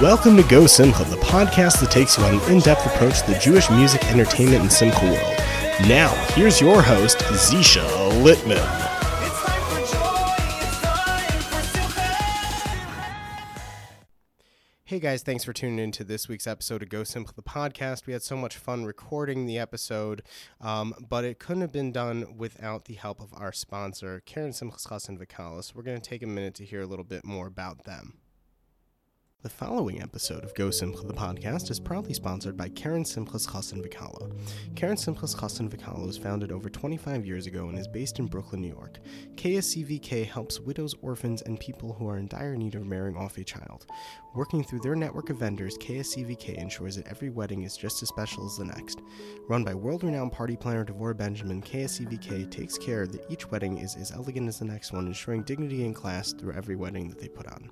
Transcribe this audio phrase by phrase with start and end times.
[0.00, 3.30] Welcome to Go Simcha, the podcast that takes you on an in depth approach to
[3.30, 5.38] the Jewish music, entertainment, and Simcha world.
[5.88, 7.86] Now, here's your host, Zisha
[8.24, 8.58] Littman.
[14.82, 18.06] Hey guys, thanks for tuning in to this week's episode of Go Simcha, the podcast.
[18.06, 20.22] We had so much fun recording the episode,
[20.60, 25.08] um, but it couldn't have been done without the help of our sponsor, Keren Simchas
[25.08, 25.72] and Vikalis.
[25.72, 28.14] We're going to take a minute to hear a little bit more about them.
[29.44, 33.86] The following episode of Go Simcha the podcast is proudly sponsored by Keren Simchas Chassan
[33.86, 34.32] Vikala.
[34.74, 38.62] Keren Simchas Chassan Vikala was founded over 25 years ago and is based in Brooklyn,
[38.62, 39.00] New York.
[39.34, 43.44] KSCVK helps widows, orphans, and people who are in dire need of marrying off a
[43.44, 43.84] child.
[44.34, 48.44] Working through their network of vendors, KSCVK ensures that every wedding is just as special
[48.44, 49.00] as the next.
[49.48, 54.10] Run by world-renowned party planner Devorah Benjamin, KSCVK takes care that each wedding is as
[54.10, 57.46] elegant as the next one, ensuring dignity and class through every wedding that they put
[57.46, 57.70] on.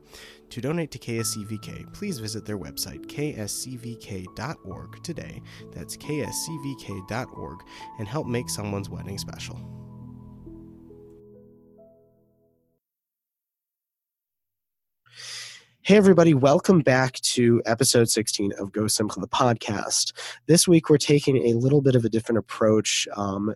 [0.51, 5.42] To donate to KSCVK, please visit their website, kscvk.org, today.
[5.73, 7.58] That's kscvk.org,
[7.98, 9.81] and help make someone's wedding special.
[15.84, 20.12] Hey, everybody, welcome back to episode 16 of Go Simcha, the podcast.
[20.47, 23.52] This week, we're taking a little bit of a different approach um,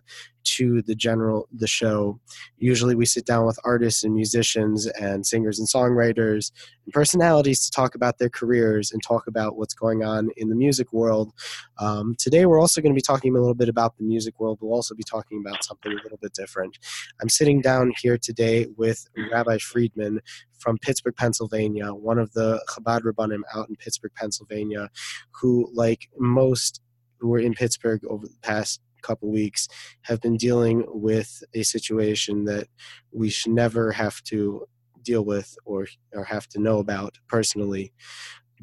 [0.55, 2.19] to the general the show.
[2.57, 6.51] Usually we sit down with artists and musicians and singers and songwriters
[6.85, 10.55] and personalities to talk about their careers and talk about what's going on in the
[10.55, 11.33] music world.
[11.79, 14.59] Um, today we're also going to be talking a little bit about the music world.
[14.61, 16.77] We'll also be talking about something a little bit different.
[17.21, 20.21] I'm sitting down here today with rabbi friedman
[20.57, 24.89] from Pittsburgh, Pennsylvania, one of the Chabad Rabbanim out in Pittsburgh, Pennsylvania,
[25.31, 26.81] who, like most
[27.19, 29.67] who were in Pittsburgh over the past couple weeks
[30.03, 32.67] have been dealing with a situation that
[33.11, 34.67] we should never have to
[35.03, 37.93] deal with or, or have to know about personally.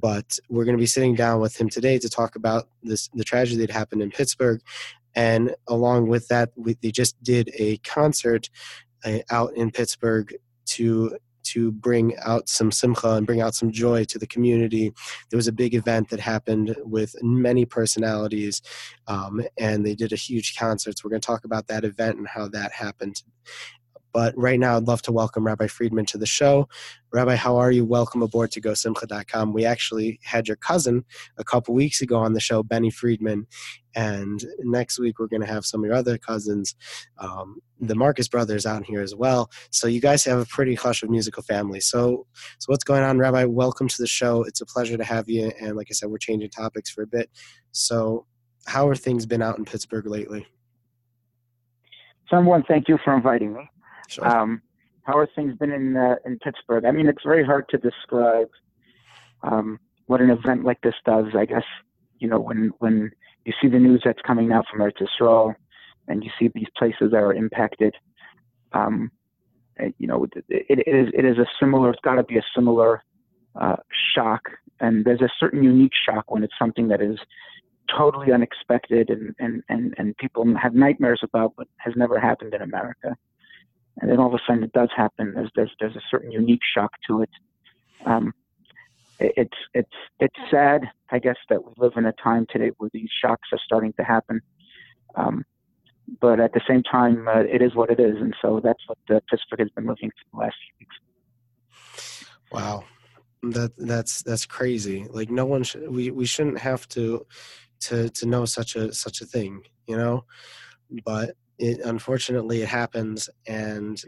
[0.01, 3.25] But we're going to be sitting down with him today to talk about this the
[3.25, 4.61] tragedy that happened in Pittsburgh.
[5.15, 8.51] And along with that we, they just did a concert
[9.05, 10.35] uh, out in Pittsburgh
[10.67, 11.17] to
[11.55, 14.93] to bring out some simcha and bring out some joy to the community.
[15.31, 18.61] There was a big event that happened with many personalities,
[19.07, 20.99] um, and they did a huge concert.
[20.99, 23.23] So we're going to talk about that event and how that happened.
[24.15, 26.69] But right now, I'd love to welcome Rabbi Friedman to the show.
[27.13, 27.85] Rabbi, how are you?
[27.85, 29.53] Welcome aboard to GoSimcha.com.
[29.53, 31.05] We actually had your cousin
[31.37, 33.49] a couple weeks ago on the show, Benny Friedman,
[33.97, 36.77] and next week we're going to have some of your other cousins,
[37.19, 39.51] um, the Marcus brothers, out here as well.
[39.73, 41.81] So you guys have a pretty hush of musical family.
[41.81, 42.25] So,
[42.61, 43.45] so what's going on, Rabbi?
[43.47, 44.45] Welcome to the show.
[44.45, 45.51] It's a pleasure to have you.
[45.61, 47.31] And like I said, we're changing topics for a bit.
[47.73, 48.27] So,
[48.67, 50.47] how are things been out in Pittsburgh lately?
[52.31, 53.69] Someone, thank you for inviting me.
[54.09, 54.27] Sure.
[54.27, 54.63] Um,
[55.05, 56.85] how are things been in uh, in Pittsburgh?
[56.85, 58.49] I mean, it's very hard to describe
[59.43, 61.27] um, what an event like this does.
[61.37, 61.65] I guess
[62.19, 63.11] you know when when
[63.45, 65.55] you see the news that's coming out from Eretz Yisrael,
[66.09, 67.95] and you see these places that are impacted.
[68.73, 69.11] Um,
[69.99, 71.91] you know, it, it is it is a similar.
[71.91, 73.03] It's got to be a similar
[73.61, 73.77] uh,
[74.15, 74.43] shock,
[74.81, 77.19] and there's a certain unique shock when it's something that is
[77.95, 82.63] totally unexpected and and and, and people have nightmares about, but has never happened in
[82.63, 83.17] America
[84.01, 85.33] and then all of a sudden it does happen.
[85.35, 87.31] There's there's, there's a certain unique shock to it.
[88.07, 88.33] Um,
[89.21, 93.11] it's it's it's sad, I guess, that we live in a time today where these
[93.23, 94.41] shocks are starting to happen.
[95.15, 95.45] Um,
[96.21, 98.99] but at the same time, uh, it is what it is, and so that's what
[99.11, 100.97] uh, Pittsburgh has been living for the last few weeks.
[102.53, 102.85] Wow,
[103.43, 105.07] that that's that's crazy.
[105.11, 107.25] Like no one should we we shouldn't have to
[107.81, 110.25] to to know such a such a thing, you know.
[111.05, 114.03] But it unfortunately it happens and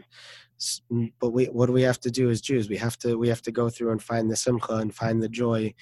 [1.19, 2.69] but we what do we have to do as Jews?
[2.69, 5.29] We have to we have to go through and find the simcha and find the
[5.29, 5.73] joy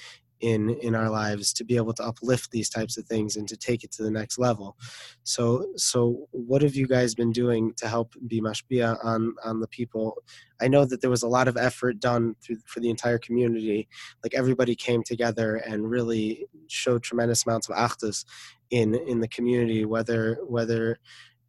[0.41, 3.55] in in our lives to be able to uplift these types of things and to
[3.55, 4.75] take it to the next level.
[5.23, 9.67] So so what have you guys been doing to help be mashpia on on the
[9.67, 10.17] people?
[10.61, 13.87] I know that there was a lot of effort done through, for the entire community.
[14.23, 18.25] Like everybody came together and really showed tremendous amounts of achdus
[18.69, 20.97] in in the community, whether whether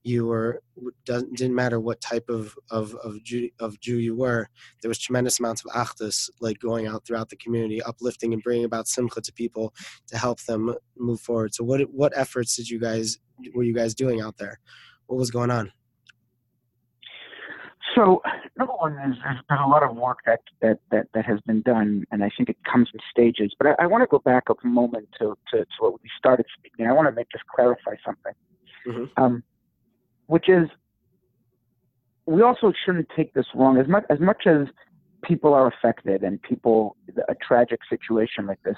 [0.06, 0.62] you were
[1.04, 4.48] doesn't didn't matter what type of of of Jew, of Jew you were.
[4.80, 8.64] There was tremendous amounts of achdus like going out throughout the community, uplifting and bringing
[8.64, 9.74] about simcha to people
[10.08, 11.54] to help them move forward.
[11.54, 13.18] So what what efforts did you guys
[13.54, 14.60] were you guys doing out there?
[15.06, 15.72] What was going on?
[17.94, 18.20] So
[18.58, 21.62] number one is there's been a lot of work that, that, that, that has been
[21.62, 23.54] done, and I think it comes in stages.
[23.58, 26.44] But I, I want to go back a moment to, to, to what we started
[26.58, 26.86] speaking.
[26.86, 28.32] I want to make this clarify something.
[28.86, 29.22] Mm-hmm.
[29.22, 29.42] Um,
[30.26, 30.68] which is
[32.26, 34.66] we also shouldn't take this wrong as much as much as
[35.22, 36.96] people are affected and people,
[37.28, 38.76] a tragic situation like this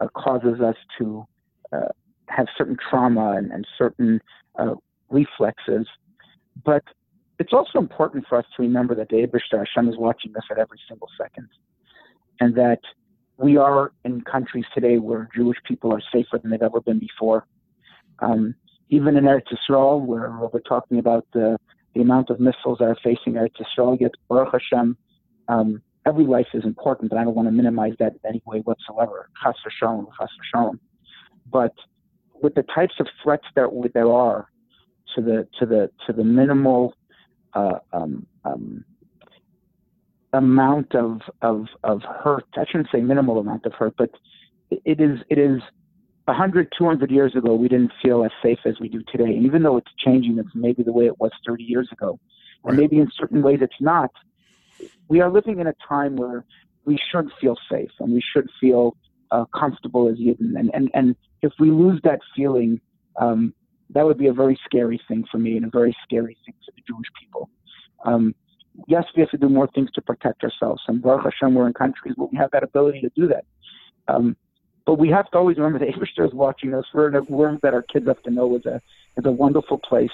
[0.00, 1.26] uh, causes us to
[1.72, 1.88] uh,
[2.28, 4.20] have certain trauma and, and certain
[4.58, 4.74] uh,
[5.10, 5.86] reflexes.
[6.64, 6.82] But
[7.38, 10.58] it's also important for us to remember that the Eibishter Hashem is watching us at
[10.58, 11.48] every single second.
[12.40, 12.80] And that
[13.36, 17.46] we are in countries today where Jewish people are safer than they've ever been before.
[18.20, 18.54] Um,
[18.92, 21.56] even in Eretz Yisrael, where we're talking about the,
[21.94, 24.98] the amount of missiles that are facing Eretz Yisrael, yet Baruch Hashem,
[25.48, 28.60] um, every life is important, but I don't want to minimize that in any way
[28.60, 29.30] whatsoever.
[29.42, 30.78] Chas v'shalom, chas v'shalom.
[31.50, 31.72] But
[32.42, 34.48] with the types of threats that there are
[35.14, 36.94] to the to the to the minimal
[37.54, 38.84] uh, um, um,
[40.34, 44.10] amount of, of of hurt, I shouldn't say minimal amount of hurt, but
[44.70, 45.62] it is it is
[46.26, 49.24] 100, 200 years ago, we didn't feel as safe as we do today.
[49.36, 52.18] And even though it's changing, it's maybe the way it was 30 years ago.
[52.62, 52.72] Right.
[52.72, 54.10] And maybe in certain ways it's not
[55.08, 56.44] we are living in a time where
[56.84, 58.96] we should feel safe and we should feel
[59.30, 60.58] uh, comfortable as Yidden.
[60.58, 62.80] And, and, and if we lose that feeling,
[63.20, 63.54] um,
[63.90, 66.72] that would be a very scary thing for me and a very scary thing for
[66.74, 67.50] the Jewish people.
[68.04, 68.34] Um,
[68.88, 70.82] yes, we have to do more things to protect ourselves.
[70.88, 73.44] And Baruch Hashem, we're in countries where we have that ability to do that.
[74.08, 74.36] Um,
[74.86, 76.84] but we have to always remember that Eibishter is watching us.
[76.92, 78.80] We're in a world that our kids have to know is a,
[79.16, 80.10] is a wonderful place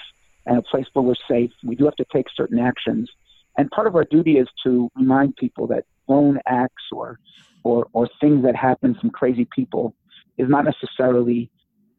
[0.46, 1.50] and a place where we're safe.
[1.64, 3.10] We do have to take certain actions.
[3.56, 7.18] And part of our duty is to remind people that lone acts or,
[7.64, 9.94] or, or things that happen from crazy people
[10.36, 11.50] is not necessarily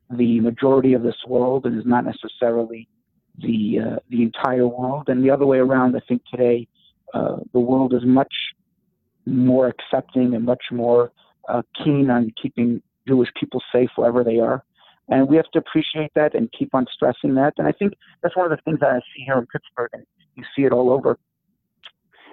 [0.09, 2.87] the majority of this world and is not necessarily
[3.37, 5.09] the, uh, the entire world.
[5.09, 6.67] And the other way around, I think today
[7.13, 8.33] uh, the world is much
[9.25, 11.11] more accepting and much more
[11.49, 14.63] uh, keen on keeping Jewish people safe wherever they are.
[15.09, 17.53] And we have to appreciate that and keep on stressing that.
[17.57, 20.05] And I think that's one of the things that I see here in Pittsburgh, and
[20.35, 21.17] you see it all over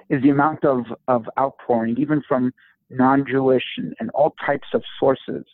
[0.08, 2.52] is the amount of, of outpouring, even from
[2.90, 5.44] non-Jewish and, and all types of sources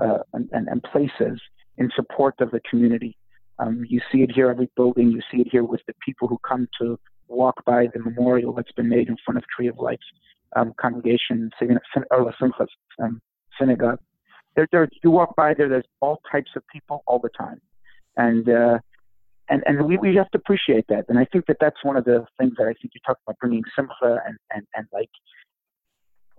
[0.00, 1.38] uh, and, and, and, places
[1.76, 3.16] in support of the community.
[3.58, 5.10] Um, you see it here every building.
[5.10, 6.98] You see it here with the people who come to
[7.30, 10.00] walk by the memorial that's been made in front of Tree of Life
[10.56, 11.50] um, congregation,
[12.10, 12.34] or
[13.02, 13.20] um,
[13.58, 13.98] synagogue.
[14.56, 15.68] There, there, you walk by there.
[15.68, 17.60] There's all types of people all the time,
[18.16, 18.78] and uh,
[19.48, 21.04] and and we, we have to appreciate that.
[21.08, 23.38] And I think that that's one of the things that I think you talked about
[23.38, 25.10] bringing simcha and and and like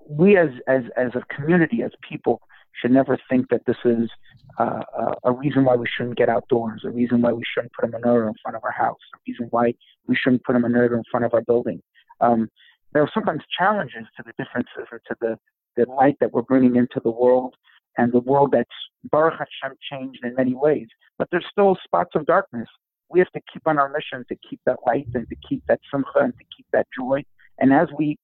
[0.09, 2.41] we as as as a community as people
[2.81, 4.09] should never think that this is
[4.57, 4.81] uh,
[5.23, 8.27] a reason why we shouldn't get outdoors, a reason why we shouldn't put a menorah
[8.27, 9.73] in front of our house, a reason why
[10.07, 11.81] we shouldn't put a menorah in front of our building.
[12.19, 12.50] Um,
[12.94, 15.38] there are sometimes challenges to the differences or to the,
[15.77, 17.56] the light that we're bringing into the world
[17.98, 18.69] and the world that's
[19.09, 20.88] Baruch Hashem changed in many ways.
[21.18, 22.68] But there's still spots of darkness
[23.12, 25.80] we have to keep on our mission to keep that light and to keep that
[25.92, 27.24] simcha and to keep that joy.
[27.59, 28.18] And as we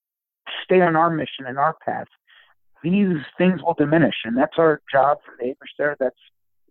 [0.63, 2.07] stay on our mission and our path,
[2.83, 4.15] these things will diminish.
[4.23, 5.95] And that's our job for the there.
[5.99, 6.15] That's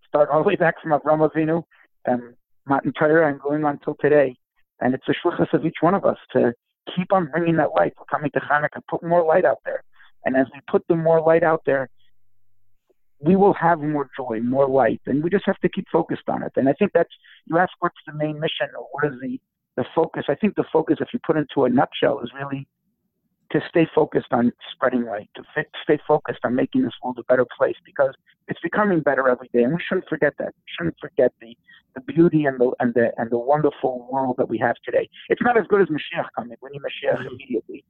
[0.09, 1.63] start all the way back from Avram Avinu
[2.07, 2.35] and
[2.67, 4.37] Matan Torah and going on till today.
[4.81, 6.53] And it's a shlichus of each one of us to
[6.95, 7.95] keep on bringing that light.
[7.99, 9.83] We're coming to Hanukkah, put more light out there.
[10.25, 11.89] And as we put the more light out there,
[13.21, 16.43] we will have more joy, more light, and we just have to keep focused on
[16.43, 16.53] it.
[16.57, 17.13] And I think that's
[17.47, 19.41] you ask what's the main mission or what is the
[19.77, 20.25] the focus.
[20.29, 22.67] I think the focus, if you put into a nutshell, is really
[23.61, 25.43] to stay focused on spreading light, to
[25.83, 28.15] stay focused on making this world a better place because
[28.49, 30.53] it's becoming better every day, and we shouldn't forget that.
[30.55, 31.57] We shouldn't forget the
[31.95, 35.09] the beauty and the and the and the wonderful world that we have today.
[35.31, 36.57] It's not as good as Mashiach coming.
[36.61, 37.85] We need Mashiach immediately,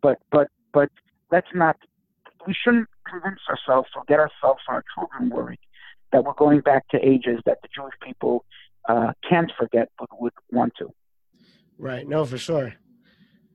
[0.00, 0.88] but but but
[1.30, 1.76] let's not
[2.46, 5.60] we shouldn't convince ourselves or get ourselves and our children worried
[6.12, 8.44] that we're going back to ages that the Jewish people
[8.88, 10.92] uh, can't forget but would want to.
[11.78, 12.06] Right.
[12.06, 12.74] No, for sure.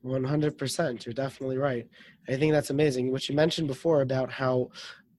[0.07, 1.05] 100%.
[1.05, 1.87] You're definitely right.
[2.27, 3.11] I think that's amazing.
[3.11, 4.69] What you mentioned before about how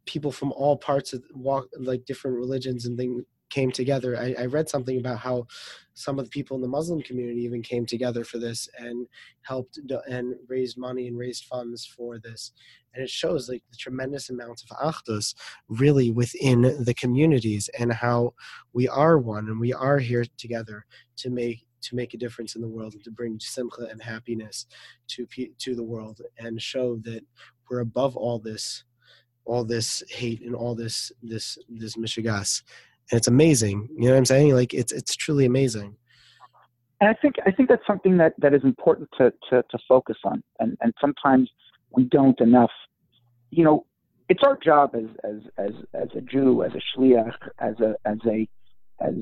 [0.07, 4.17] people from all parts of walk, like different religions and things, came together.
[4.17, 5.47] I, I, read something about how
[5.95, 9.07] some of the people in the Muslim community even came together for this and
[9.43, 12.53] helped and raised money and raised funds for this.
[12.95, 15.35] And it shows like the tremendous amounts of achdus
[15.69, 18.35] really within the communities and how
[18.73, 20.85] we are one and we are here together
[21.17, 24.67] to make to make a difference in the world and to bring simcha and happiness
[25.09, 25.27] to
[25.59, 27.23] to the world and show that
[27.71, 28.85] we're above all this
[29.45, 32.63] all this hate and all this this this mishigas
[33.11, 33.89] and it's amazing.
[33.97, 34.55] You know what I'm saying?
[34.55, 35.97] Like it's it's truly amazing.
[37.01, 40.17] And I think I think that's something that, that is important to, to, to focus
[40.25, 41.51] on, and and sometimes
[41.91, 42.73] we don't enough.
[43.51, 43.87] You know,
[44.29, 48.19] it's our job as as as as a Jew, as a shliach, as a as
[48.27, 48.49] a
[49.01, 49.15] as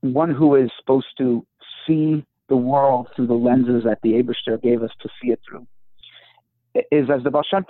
[0.00, 1.44] one who is supposed to
[1.86, 5.66] see the world through the lenses that the Eibishter gave us to see it through.
[6.90, 7.64] is, as the Baal Shem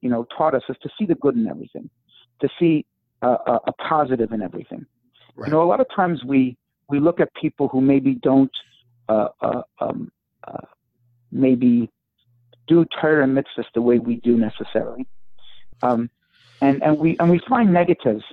[0.00, 1.88] you know, taught us, is to see the good in everything,
[2.40, 2.84] to see
[3.22, 4.84] uh, a, a positive in everything.
[5.34, 5.46] Right.
[5.46, 6.56] You know, a lot of times we
[6.88, 8.50] we look at people who maybe don't
[9.08, 10.12] uh, uh, um,
[10.46, 10.66] uh,
[11.30, 11.90] maybe
[12.66, 15.06] do Torah and mitzvahs the way we do necessarily,
[15.82, 16.10] um,
[16.60, 18.24] and and we and we find negatives.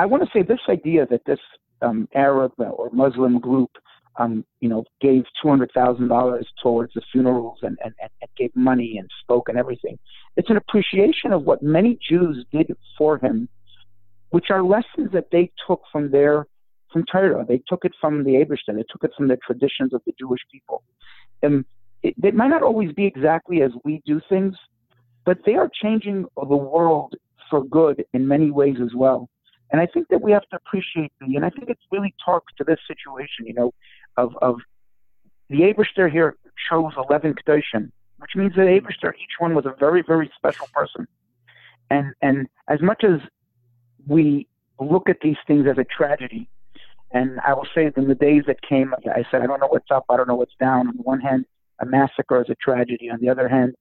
[0.00, 1.40] I want to say this idea that this
[1.82, 3.70] um, Arab or Muslim group,
[4.18, 8.54] um, you know, gave two hundred thousand dollars towards the funerals and, and, and gave
[8.54, 9.98] money and spoke and everything.
[10.36, 13.48] It's an appreciation of what many Jews did for him,
[14.30, 16.46] which are lessons that they took from their
[16.92, 17.44] from Torah.
[17.46, 18.76] They took it from the Abishtan.
[18.76, 20.82] They took it from the traditions of the Jewish people.
[21.42, 21.64] And
[22.02, 24.56] it, it might not always be exactly as we do things,
[25.24, 27.14] but they are changing the world
[27.50, 29.28] for good in many ways as well.
[29.70, 32.52] And I think that we have to appreciate the, and I think it really talks
[32.56, 33.74] to this situation, you know,
[34.16, 34.56] of, of
[35.50, 36.36] the Abishter here
[36.68, 41.06] chose 11 Kedoshim, which means that Abishter, each one was a very, very special person.
[41.90, 43.20] And, and as much as
[44.06, 44.46] we
[44.80, 46.48] look at these things as a tragedy,
[47.10, 49.68] and I will say that in the days that came, I said, I don't know
[49.68, 50.88] what's up, I don't know what's down.
[50.88, 51.46] On the one hand,
[51.80, 53.08] a massacre is a tragedy.
[53.10, 53.74] On the other hand,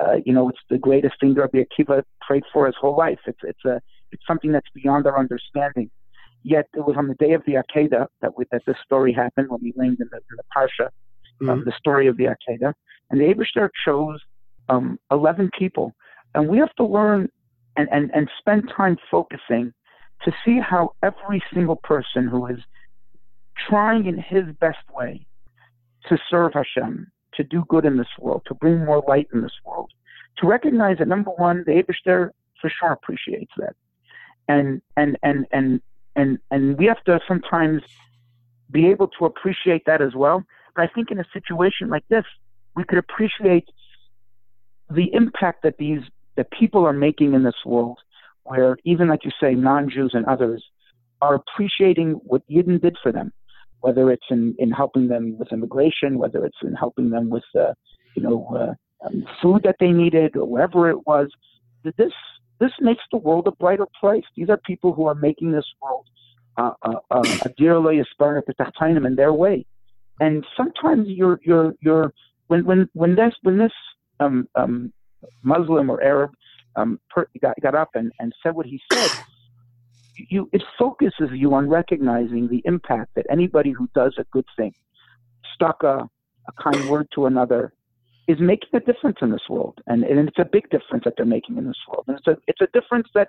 [0.00, 3.18] uh, you know, it's the greatest thing Rabbi Akiva prayed for his whole life.
[3.26, 3.80] It's it's a
[4.12, 5.90] it's something that's beyond our understanding.
[6.42, 9.48] Yet it was on the day of the Akedah that we, that this story happened
[9.50, 10.90] when we learned in the, in the Parsha, um,
[11.40, 11.50] mm-hmm.
[11.50, 12.72] um, the story of the Akedah.
[13.10, 14.20] And the Abishter chose
[14.68, 15.94] um, 11 people.
[16.34, 17.28] And we have to learn
[17.76, 19.72] and, and, and spend time focusing
[20.24, 22.58] to see how every single person who is
[23.68, 25.26] trying in his best way
[26.08, 29.52] to serve Hashem, to do good in this world, to bring more light in this
[29.64, 29.90] world,
[30.38, 33.74] to recognize that number one, the Abishter for sure appreciates that.
[34.48, 35.80] And and and and
[36.16, 37.82] and and we have to sometimes
[38.70, 40.44] be able to appreciate that as well.
[40.74, 42.24] But I think in a situation like this,
[42.74, 43.68] we could appreciate
[44.90, 46.02] the impact that these
[46.36, 47.98] that people are making in this world
[48.48, 50.64] where even like you say, non-Jews and others
[51.20, 53.32] are appreciating what Yidden did for them,
[53.80, 57.74] whether it's in, in helping them with immigration, whether it's in helping them with, uh,
[58.14, 61.28] you know, uh, um, food that they needed or wherever it was.
[61.84, 62.12] That This
[62.60, 64.24] this makes the world a brighter place.
[64.36, 66.06] These are people who are making this world
[66.56, 67.78] uh, uh, uh, a dear
[69.06, 69.64] in their way.
[70.20, 72.12] And sometimes you're you're you're
[72.48, 73.72] when when when this when this
[74.18, 74.92] um, um,
[75.42, 76.32] Muslim or Arab
[76.76, 79.10] um, per, got, got up and, and said what he said,
[80.16, 84.74] you it focuses you on recognizing the impact that anybody who does a good thing,
[85.54, 86.08] stuck a,
[86.48, 87.72] a kind word to another,
[88.28, 91.26] is making a difference in this world, and, and it's a big difference that they're
[91.26, 93.28] making in this world, and it's a it's a difference that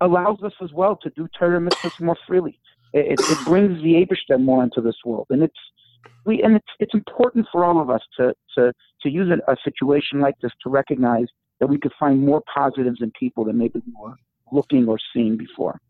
[0.00, 2.60] allows us as well to do Torah mitzvahs more freely.
[2.92, 5.58] It, it, brings the Abishter more into this world, and it's
[6.26, 8.72] we and it's it's important for all of us to to
[9.02, 11.26] to use a, a situation like this to recognize
[11.60, 14.14] that we could find more positives in people than maybe we were
[14.52, 15.80] looking or seeing before.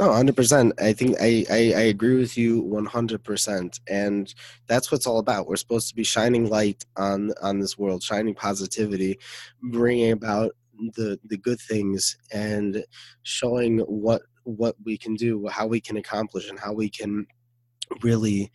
[0.00, 0.72] Oh, 100%.
[0.80, 3.80] I think I, I, I agree with you 100%.
[3.88, 4.34] And
[4.66, 5.46] that's what's all about.
[5.46, 9.18] We're supposed to be shining light on, on this world, shining positivity,
[9.62, 10.52] bringing about
[10.94, 12.84] the, the good things and
[13.22, 17.26] showing what, what we can do, how we can accomplish, and how we can
[18.02, 18.50] really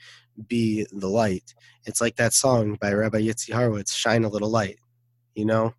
[0.48, 1.54] be the light.
[1.86, 4.80] It's like that song by Rabbi Yitzi Horowitz, Shine a Little Light.
[5.36, 5.74] You know,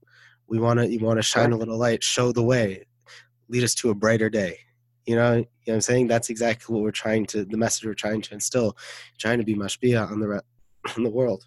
[0.47, 2.87] we want to you want to shine a little light, show the way,
[3.49, 4.59] lead us to a brighter day.
[5.09, 6.09] You know, you know I'm saying?
[6.09, 8.77] That's exactly what we're trying to the message we're trying to instill,
[9.17, 10.43] trying to be mashpia on the
[10.95, 11.47] on the world.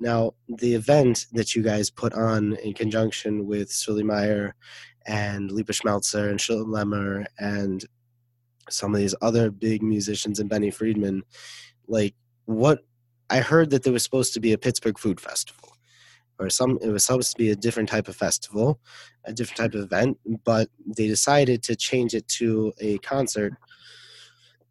[0.00, 4.54] Now, the event that you guys put on in conjunction with Sully Meyer
[5.06, 7.84] and Lipa Schmelzer and Shulem Lemmer and
[8.70, 11.24] some of these other big musicians and Benny Friedman,
[11.88, 12.14] like
[12.46, 12.86] what
[13.28, 15.71] I heard that there was supposed to be a Pittsburgh Food Festival
[16.42, 18.80] or some it was supposed to be a different type of festival
[19.24, 23.54] a different type of event but they decided to change it to a concert.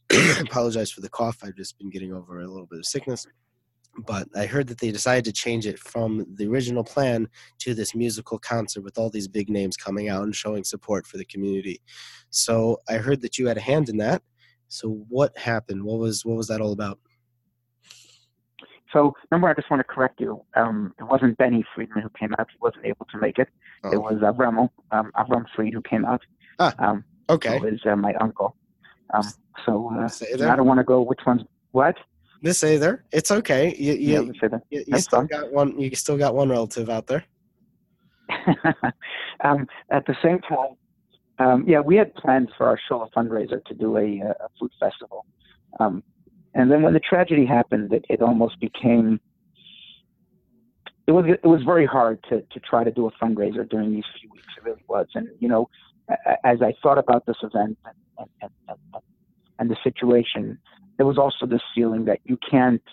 [0.40, 3.25] Apologize for the cough i've just been getting over a little bit of sickness.
[4.06, 7.28] But i heard that they decided to change it from the original plan
[7.60, 11.18] to this musical concert with all these big names coming out and showing support for
[11.18, 11.82] the community.
[12.30, 14.22] So i heard that you had a hand in that.
[14.68, 15.84] So what happened?
[15.84, 17.00] What was what was that all about
[18.93, 20.43] so, number one, I just want to correct you.
[20.55, 22.48] Um, it wasn't Benny Friedman who came out.
[22.51, 23.50] He wasn't able to make it.
[23.83, 23.91] Oh.
[23.91, 26.21] It was Avram, um, Avram Fried who came out.
[26.60, 27.60] Ah, um, okay.
[27.60, 28.55] Who is uh, my uncle.
[29.13, 29.24] Um,
[29.65, 30.10] so, uh,
[30.43, 31.98] I don't want to go which one's what.
[32.41, 33.03] Miss Either.
[33.12, 33.75] It's okay.
[33.77, 35.27] You, you, yeah, you, you still fun.
[35.27, 35.79] got one.
[35.79, 37.24] You still got one relative out there.
[39.43, 40.75] um, at the same time,
[41.39, 45.25] um, yeah, we had plans for our Shul fundraiser to do a, a food festival.
[45.79, 46.03] Um,
[46.53, 49.20] and then when the tragedy happened, it, it almost became
[51.08, 54.03] it was it was very hard to to try to do a fundraiser during these
[54.20, 54.48] few weeks.
[54.58, 55.70] It really was, and you know,
[56.43, 59.03] as I thought about this event and and, and,
[59.60, 60.60] and the situation,
[60.98, 62.84] there was also this feeling that you can't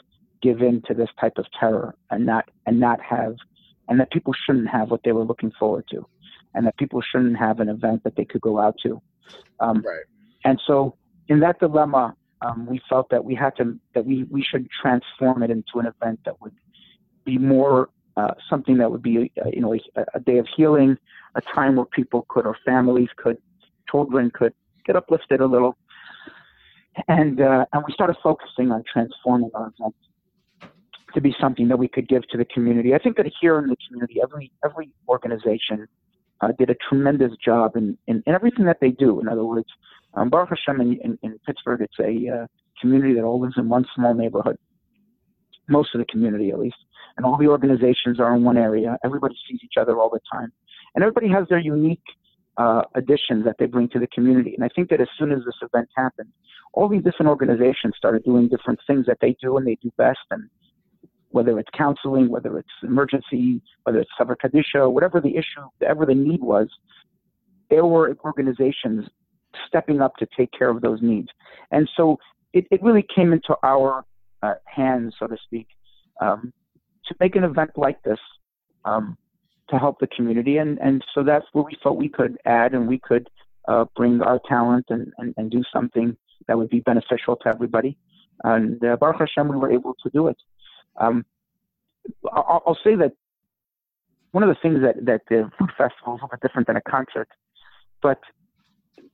[0.41, 3.35] give in to this type of terror and not and not have
[3.89, 6.07] and that people shouldn't have what they were looking forward to
[6.55, 9.01] and that people shouldn't have an event that they could go out to
[9.61, 10.05] um, right.
[10.45, 10.95] and so
[11.29, 15.43] in that dilemma um, we felt that we had to that we we should transform
[15.43, 16.55] it into an event that would
[17.25, 20.97] be more uh, something that would be uh, you know a, a day of healing
[21.35, 23.39] a time where people could or families could
[23.91, 24.53] children could
[24.87, 25.77] get uplifted a little
[27.07, 29.99] and uh, and we started focusing on transforming our events
[31.15, 32.95] to be something that we could give to the community.
[32.95, 35.87] I think that here in the community, every every organization
[36.41, 39.21] uh, did a tremendous job in, in, in, everything that they do.
[39.21, 39.67] In other words,
[40.15, 42.47] um, Baruch Hashem in, in, in Pittsburgh, it's a uh,
[42.81, 44.57] community that all lives in one small neighborhood.
[45.69, 46.77] Most of the community, at least,
[47.17, 48.97] and all the organizations are in one area.
[49.05, 50.53] Everybody sees each other all the time,
[50.95, 52.03] and everybody has their unique
[52.57, 54.55] uh, additions that they bring to the community.
[54.55, 56.31] And I think that as soon as this event happened,
[56.73, 60.19] all these different organizations started doing different things that they do and they do best,
[60.31, 60.49] and
[61.31, 66.15] whether it's counseling, whether it's emergency, whether it's Chevra Kadisha, whatever the issue, whatever the
[66.15, 66.69] need was,
[67.71, 69.07] there were organizations
[69.67, 71.29] stepping up to take care of those needs.
[71.71, 72.19] And so
[72.53, 74.05] it, it really came into our
[74.43, 75.69] uh, hands, so to speak,
[76.21, 76.53] um,
[77.07, 78.19] to make an event like this
[78.85, 79.17] um,
[79.71, 80.57] to help the community.
[80.59, 83.29] And, and so that's where we felt we could add and we could
[83.67, 86.17] uh, bring our talent and, and, and do something
[86.47, 87.99] that would be beneficial to everybody.
[88.45, 90.37] And uh, Baruch Hashem, we were able to do it.
[90.99, 91.25] Um,
[92.33, 93.13] I'll, I'll, say that
[94.33, 96.77] one of the things that that the food festival is a little bit different than
[96.77, 97.29] a concert,
[98.03, 98.21] but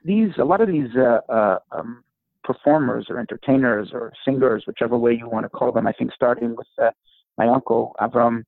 [0.05, 2.05] these a lot of these uh, uh, um,
[2.43, 6.55] performers or entertainers or singers, whichever way you want to call them, I think starting
[6.57, 6.91] with uh,
[7.39, 8.45] my uncle Avram,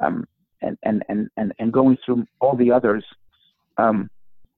[0.00, 0.26] um,
[0.62, 3.04] and, and and and and going through all the others,
[3.78, 4.10] um,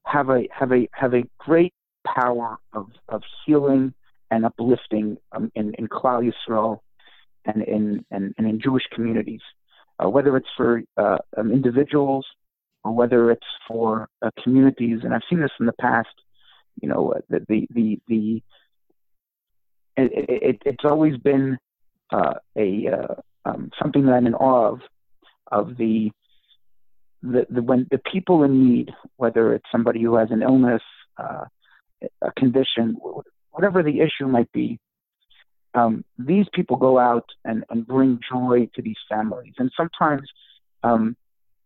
[0.06, 3.94] have a have a have a great power of of healing
[4.30, 6.80] and uplifting um, in in Klal Yisrael
[7.44, 9.40] and in and, and in Jewish communities,
[10.02, 12.26] uh, whether it's for uh, um, individuals
[12.84, 15.00] or whether it's for uh, communities.
[15.02, 16.08] And I've seen this in the past.
[16.80, 18.42] You know, uh, the the the, the
[19.96, 21.58] it, it, it's always been
[22.10, 24.80] uh, a uh, um, something that I'm in awe of
[25.50, 26.10] of the
[27.22, 30.82] the, the when the people in need, whether it's somebody who has an illness,
[31.18, 32.96] a condition,
[33.50, 34.80] whatever the issue might be,
[35.74, 39.54] um, these people go out and, and bring joy to these families.
[39.58, 40.22] And sometimes
[40.82, 41.16] um,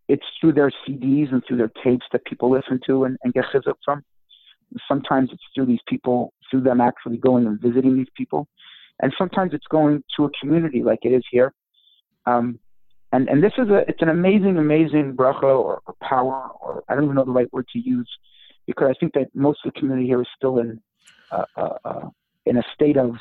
[0.09, 3.45] it's through their CDs and through their tapes that people listen to and, and get
[3.53, 4.03] chizuk from.
[4.89, 8.47] Sometimes it's through these people, through them actually going and visiting these people.
[9.01, 11.53] And sometimes it's going to a community like it is here.
[12.27, 12.59] Um,
[13.13, 16.95] and, and this is a, it's an amazing, amazing bracha or, or power, or I
[16.95, 18.09] don't even know the right word to use,
[18.67, 20.81] because I think that most of the community here is still in,
[21.31, 22.09] uh, uh, uh,
[22.47, 23.17] in a state of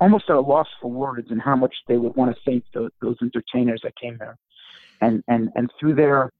[0.00, 2.90] almost at a loss for words and how much they would want to thank those,
[3.00, 4.36] those entertainers that came there,
[5.00, 6.30] and and and through their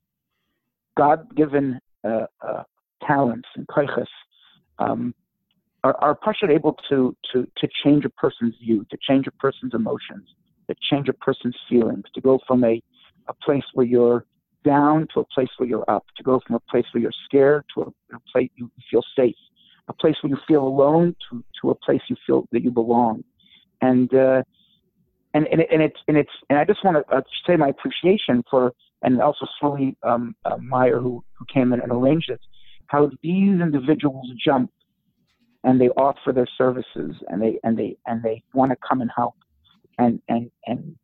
[0.96, 2.62] God-given uh, uh,
[3.06, 4.06] talents and kaiches,
[4.78, 5.14] um,
[5.84, 9.74] are, are Pasha able to to to change a person's view, to change a person's
[9.74, 10.28] emotions,
[10.68, 12.82] to change a person's feelings, to go from a
[13.28, 14.24] a place where you're
[14.64, 17.64] down to a place where you're up, to go from a place where you're scared
[17.74, 19.36] to a, a place you feel safe,
[19.90, 23.24] a place where you feel alone to, to a place you feel that you belong.
[23.82, 24.42] And, uh,
[25.34, 28.42] and, and, and it's, and it's, and I just want to uh, say my appreciation
[28.48, 28.72] for,
[29.02, 32.38] and also Sully um, uh, Meyer, who, who came in and arranged this,
[32.86, 34.70] how these individuals jump
[35.64, 39.10] and they offer their services and they, and they, and they want to come and
[39.14, 39.34] help.
[39.98, 40.96] And, and, and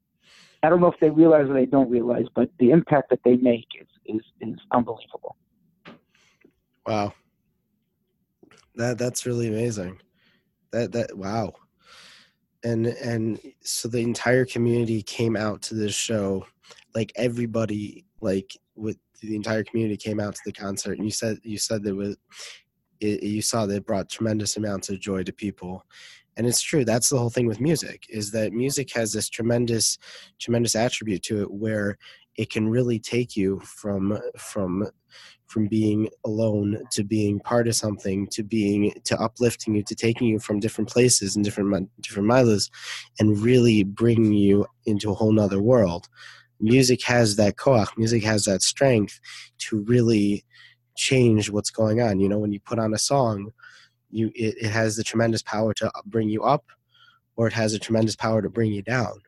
[0.62, 3.37] I don't know if they realize or they don't realize, but the impact that they
[3.37, 5.37] make is, is, is unbelievable.
[6.87, 7.12] Wow.
[8.87, 9.99] That that's really amazing.
[10.70, 11.55] That that wow.
[12.62, 16.46] And and so the entire community came out to this show,
[16.94, 20.99] like everybody, like with the entire community came out to the concert.
[20.99, 22.16] And you said you said that was
[23.01, 25.85] it, you saw that brought tremendous amounts of joy to people
[26.38, 29.99] and it's true that's the whole thing with music is that music has this tremendous
[30.38, 31.99] tremendous attribute to it where
[32.37, 34.87] it can really take you from from
[35.46, 40.27] from being alone to being part of something to being to uplifting you to taking
[40.27, 42.70] you from different places and different different miles
[43.20, 46.09] and really bringing you into a whole nother world.
[46.61, 49.20] Music has that koach music has that strength
[49.59, 50.44] to really
[50.96, 52.20] change what's going on.
[52.20, 53.51] You know when you put on a song
[54.11, 56.64] you it, it has the tremendous power to bring you up
[57.37, 59.20] or it has a tremendous power to bring you down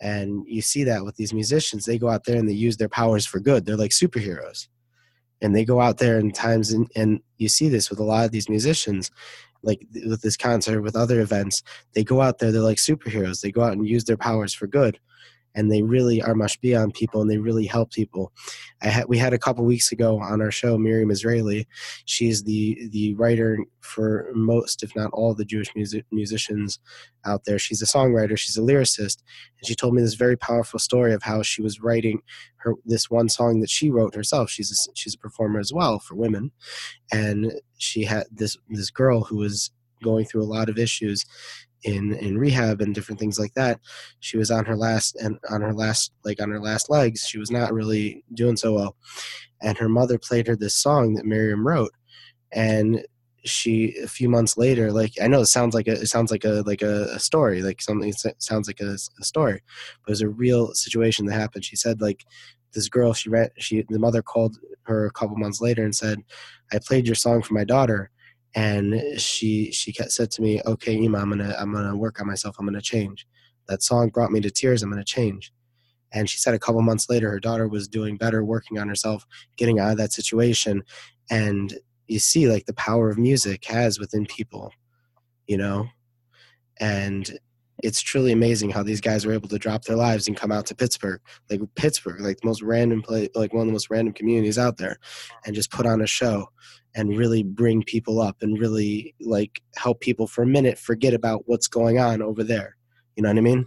[0.00, 2.88] And you see that with these musicians, they go out there and they use their
[2.88, 3.66] powers for good.
[3.66, 4.68] They're like superheroes.
[5.42, 8.24] And they go out there in times, and, and you see this with a lot
[8.24, 9.10] of these musicians,
[9.62, 11.62] like with this concert, with other events.
[11.94, 13.40] They go out there, they're like superheroes.
[13.40, 14.98] They go out and use their powers for good
[15.54, 18.32] and they really are mashpia on people and they really help people.
[18.82, 21.66] I had we had a couple weeks ago on our show Miriam Israeli.
[22.04, 26.78] She's the the writer for most, if not all, the Jewish music, musicians
[27.24, 27.58] out there.
[27.58, 28.38] She's a songwriter.
[28.38, 29.18] She's a lyricist,
[29.58, 32.20] and she told me this very powerful story of how she was writing
[32.58, 34.50] her this one song that she wrote herself.
[34.50, 36.52] She's a, she's a performer as well for women,
[37.12, 39.70] and she had this this girl who was
[40.02, 41.26] going through a lot of issues
[41.84, 43.80] in in rehab and different things like that.
[44.20, 47.26] She was on her last and on her last like on her last legs.
[47.26, 48.96] She was not really doing so well.
[49.62, 51.92] And her mother played her this song that miriam wrote.
[52.52, 53.04] And
[53.44, 56.44] she a few months later like i know it sounds like a it sounds like
[56.44, 59.62] a like a, a story like something sounds like a, a story
[60.02, 61.64] but it was a real situation that happened.
[61.64, 62.24] She said like
[62.72, 66.18] this girl she read she the mother called her a couple months later and said
[66.72, 68.10] i played your song for my daughter
[68.54, 72.26] and she she kept, said to me, "Okay, Ima, I'm gonna I'm gonna work on
[72.26, 72.56] myself.
[72.58, 73.26] I'm gonna change."
[73.68, 74.82] That song brought me to tears.
[74.82, 75.52] I'm gonna change.
[76.12, 79.24] And she said a couple months later, her daughter was doing better, working on herself,
[79.56, 80.82] getting out of that situation.
[81.30, 84.72] And you see, like the power of music has within people,
[85.46, 85.88] you know.
[86.80, 87.38] And
[87.82, 90.66] it's truly amazing how these guys were able to drop their lives and come out
[90.66, 94.14] to Pittsburgh, like Pittsburgh, like the most random place, like one of the most random
[94.14, 94.96] communities out there,
[95.44, 96.48] and just put on a show
[96.94, 101.42] and really bring people up and really like help people for a minute forget about
[101.46, 102.76] what's going on over there.
[103.16, 103.66] You know what I mean?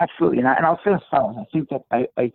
[0.00, 2.32] Absolutely, and, I, and I'll say this, I think that I, I,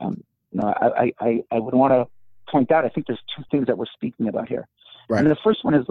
[0.00, 0.22] um,
[0.52, 2.06] you know, I, I, I would want to
[2.50, 2.84] point out.
[2.84, 4.68] I think there's two things that we're speaking about here.
[5.08, 5.20] Right.
[5.20, 5.86] And the first one is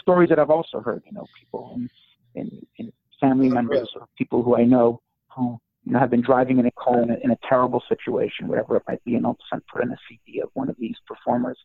[0.00, 1.02] stories that I've also heard.
[1.06, 1.90] You know, people in,
[2.34, 5.00] in, in family members or people who I know
[5.34, 8.48] who you know have been driving in a car in a, in a terrible situation,
[8.48, 10.68] whatever it might be, and all of a sudden put in a CD of one
[10.68, 11.58] of these performers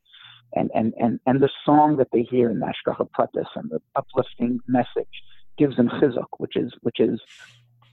[0.53, 4.59] and and and and the song that they hear in Hashgacha Pratis and the uplifting
[4.67, 5.23] message
[5.57, 7.19] gives them chizuk, which is which is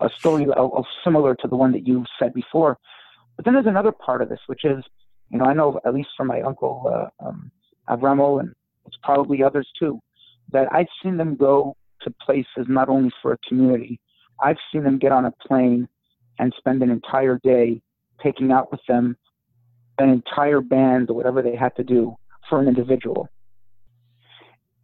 [0.00, 2.78] a story of, similar to the one that you said before.
[3.36, 4.84] But then there's another part of this, which is,
[5.28, 7.50] you know, I know at least from my uncle uh, um,
[7.88, 8.54] Avramo, and
[8.86, 10.00] it's probably others too,
[10.52, 14.00] that I've seen them go to places not only for a community,
[14.42, 15.88] I've seen them get on a plane
[16.38, 17.80] and spend an entire day
[18.22, 19.16] taking out with them
[19.98, 22.16] an entire band or whatever they had to do
[22.48, 23.28] for an individual,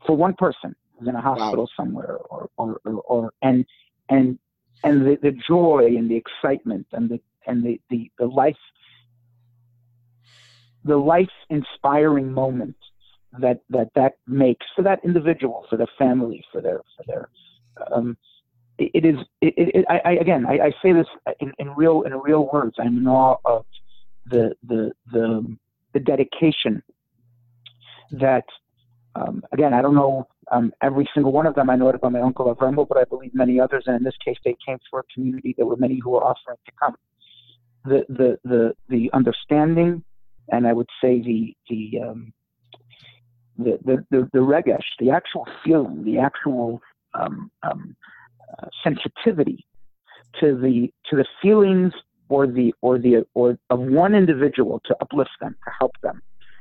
[0.07, 1.69] for one person who's in a hospital wow.
[1.77, 3.65] somewhere, or, or, or, or, and
[4.09, 4.39] and
[4.83, 8.57] and the, the joy and the excitement and the and the, the, the life
[10.85, 12.77] the life inspiring moment
[13.41, 17.29] that that that makes for that individual, for their family, for their for their
[17.93, 18.17] um,
[18.79, 21.07] it, it is it, it, I, I, again I, I say this
[21.41, 22.77] in, in real in real words.
[22.79, 23.65] I'm in awe of
[24.27, 25.57] the the the
[25.93, 26.83] the dedication
[28.11, 28.45] that,
[29.15, 31.71] um, again, I don't know um, every single one of them.
[31.71, 33.85] I know it about my uncle Avramo, but I believe many others.
[33.87, 35.55] And in this case, they came for a community.
[35.57, 36.97] There were many who were offering to come.
[37.85, 40.03] The the the the understanding,
[40.51, 42.33] and I would say the the um,
[43.59, 46.81] the, the, the, the regesh, the actual feeling, the actual
[47.15, 47.97] um, um,
[48.59, 49.65] uh, sensitivity
[50.41, 51.93] to the to the feelings
[52.29, 56.21] or the or the or of one individual to uplift them, to help them,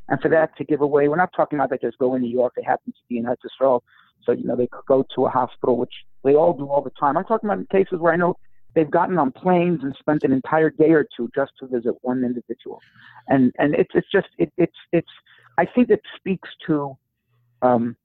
[0.09, 2.29] and for that to give away, we're not talking about that just go in New
[2.29, 3.81] York, they happen to be in Eretz
[4.25, 6.91] so you know they could go to a hospital, which they all do all the
[6.91, 7.17] time.
[7.17, 8.37] I'm talking about cases where I know
[8.75, 12.23] they've gotten on planes and spent an entire day or two just to visit one
[12.23, 12.81] individual,
[13.27, 15.11] and and it's it's just it, it's it's
[15.57, 16.97] I think it speaks to
[17.61, 17.95] um,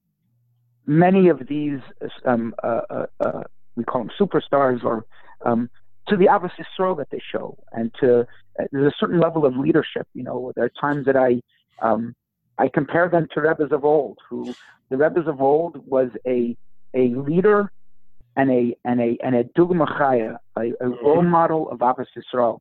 [0.86, 1.80] many of these
[2.24, 3.42] um, uh, uh, uh,
[3.76, 5.04] we call them superstars or
[5.44, 5.70] um,
[6.08, 9.56] to the Ahavas Yisrael that they show, and to uh, there's a certain level of
[9.56, 10.06] leadership.
[10.14, 11.42] You know, there are times that I
[11.80, 12.14] um,
[12.58, 14.54] I compare them to Rebbe's of old, who
[14.88, 16.56] the Rebbe's of old was a
[16.94, 17.70] a leader
[18.36, 22.58] and a and a and a dugma chaya, a, a role model of Ahavas Yisrael.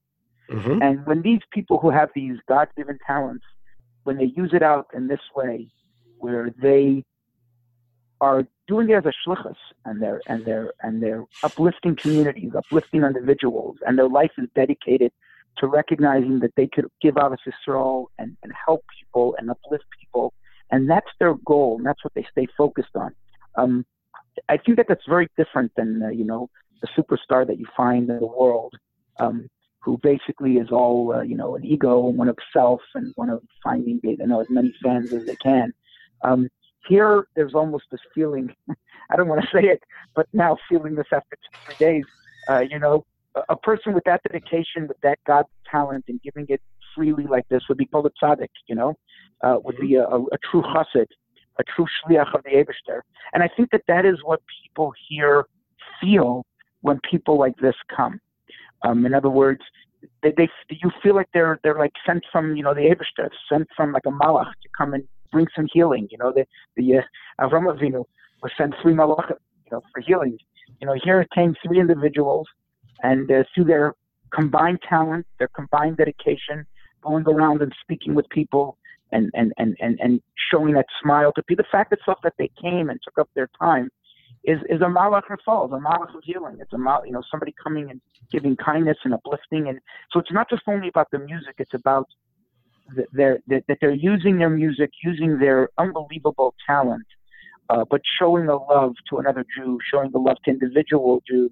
[0.49, 0.81] Mm-hmm.
[0.81, 3.43] And when these people who have these God-given talents,
[4.07, 5.67] when they use it out in this way,
[6.17, 7.03] where they
[8.21, 13.03] are doing it as a shlichus, and they're and they're and they're uplifting communities, uplifting
[13.03, 15.11] individuals, and their life is dedicated
[15.57, 20.33] to recognizing that they could give Ahavas Yisrael and, and help people and uplift people.
[20.71, 23.11] And that's their goal, and that's what they stay focused on.
[23.55, 23.85] Um,
[24.47, 26.49] I think that that's very different than, uh, you know,
[26.81, 28.73] the superstar that you find in the world,
[29.19, 33.13] um, who basically is all, uh, you know, an ego and one of self and
[33.15, 35.73] one of finding, you know, as many fans as they can.
[36.23, 36.49] Um,
[36.87, 38.53] here, there's almost this feeling,
[39.09, 39.81] I don't want to say it,
[40.15, 42.05] but now feeling this after two, three days,
[42.49, 43.05] uh, you know,
[43.49, 46.61] a person with that dedication, with that God talent, and giving it
[46.95, 48.97] freely like this would be called a tzaddik, you know,
[49.43, 51.07] uh, would be a, a, a true chassid,
[51.59, 53.01] a true shliach of the Eibishter.
[53.33, 55.45] And I think that that is what people here
[56.01, 56.45] feel
[56.81, 58.19] when people like this come.
[58.83, 59.61] Um, in other words,
[60.21, 63.67] they, they you feel like they're they're like sent from you know the Eibishter, sent
[63.75, 66.07] from like a malach to come and bring some healing.
[66.11, 68.05] You know, the the uh, Avram Avinu
[68.41, 70.37] was sent three malachim, you know, for healing.
[70.79, 72.47] You know, here came three individuals,
[73.03, 73.93] and uh, through their
[74.31, 76.65] combined talent, their combined dedication,
[77.01, 78.77] going around and speaking with people
[79.11, 81.63] and and and and, and showing that smile to people.
[81.63, 83.89] The fact itself that they came and took up their time
[84.47, 86.57] is is a malach falls, a malach of healing.
[86.61, 89.79] It's a mal, you know somebody coming and giving kindness and uplifting, and
[90.11, 91.55] so it's not just only about the music.
[91.59, 92.07] It's about
[93.15, 97.05] that, that they're using their music, using their unbelievable talent,
[97.69, 101.51] uh, but showing the love to another Jew, showing the love to individual Jews,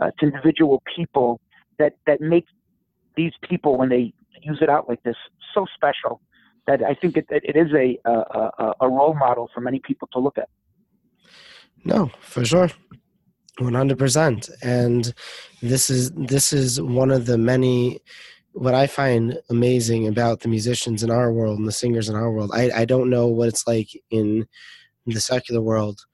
[0.00, 1.40] uh, to individual people
[1.78, 2.46] that that make
[3.16, 5.16] these people when they use it out like this
[5.54, 6.20] so special
[6.66, 10.18] that I think it, it is a, a a role model for many people to
[10.18, 10.48] look at.
[11.84, 12.70] No, for sure.
[13.60, 15.14] 100% and
[15.62, 18.00] this is this is one of the many
[18.52, 22.32] what i find amazing about the musicians in our world and the singers in our
[22.32, 22.50] world.
[22.52, 24.46] I, I don't know what it's like in
[25.06, 26.04] the secular world.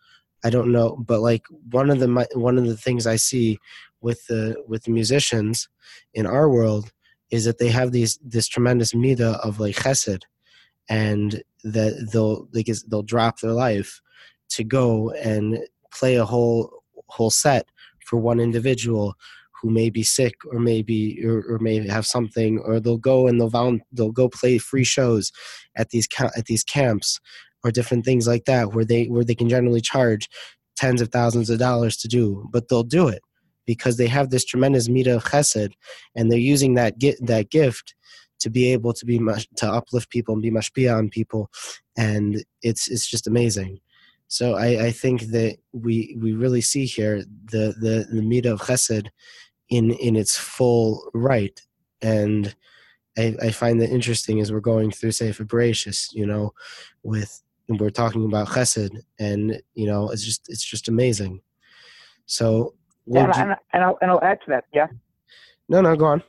[0.45, 3.59] I don't know but like one of the one of the things i see
[4.03, 5.69] with the with the musicians
[6.13, 6.93] in our world
[7.31, 10.23] is that they have these this tremendous mida of like chesed
[10.91, 14.01] and that they'll they they'll drop their life
[14.51, 15.59] to go and
[15.93, 17.67] play a whole whole set
[18.05, 19.15] for one individual
[19.61, 23.41] who may be sick or maybe or, or may have something or they'll go and
[23.41, 25.33] they'll they'll go play free shows
[25.77, 27.21] at these at these camps
[27.63, 30.29] or different things like that where they where they can generally charge
[30.77, 33.23] tens of thousands of dollars to do but they'll do it
[33.67, 35.73] because they have this tremendous meter of chesed
[36.15, 37.95] and they're using that get that gift
[38.41, 39.19] to be able to be
[39.57, 41.51] to uplift people and be mashpia on people.
[41.97, 43.79] And it's it's just amazing
[44.31, 48.61] so I, I think that we we really see here the the the midah of
[48.61, 49.09] Chesed
[49.71, 51.61] in in its full right,
[52.01, 52.55] and
[53.19, 56.53] I, I find that interesting as we're going through Sefer Bereshis, you know,
[57.03, 61.41] with and we're talking about Chesed, and you know it's just it's just amazing.
[62.27, 62.75] So
[63.07, 64.65] yeah, and, you, and, I'll and I'll add to that.
[64.73, 64.87] Yeah.
[65.69, 66.23] No, no, go on.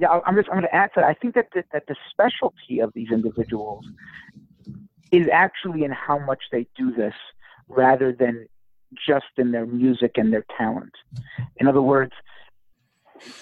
[0.00, 1.04] Yeah, I'm just I'm going to add to that.
[1.04, 3.86] I think that the, that the specialty of these individuals
[5.12, 7.14] is actually in how much they do this
[7.68, 8.46] rather than
[9.06, 10.92] just in their music and their talent.
[11.56, 12.12] In other words,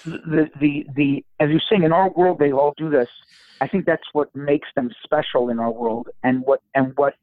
[0.05, 3.09] the the the as you sing in our world they all do this.
[3.61, 7.15] I think that's what makes them special in our world and what and what